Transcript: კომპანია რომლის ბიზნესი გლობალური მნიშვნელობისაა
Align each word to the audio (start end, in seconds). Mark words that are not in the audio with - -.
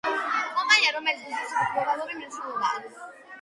კომპანია 0.53 0.93
რომლის 0.95 1.19
ბიზნესი 1.25 1.67
გლობალური 1.75 2.17
მნიშვნელობისაა 2.23 3.13